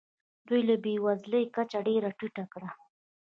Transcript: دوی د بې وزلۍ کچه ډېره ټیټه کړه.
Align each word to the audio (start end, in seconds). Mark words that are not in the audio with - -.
دوی 0.47 0.61
د 0.69 0.71
بې 0.83 0.93
وزلۍ 1.05 1.45
کچه 1.55 1.79
ډېره 1.87 2.09
ټیټه 2.17 2.45
کړه. 2.53 2.69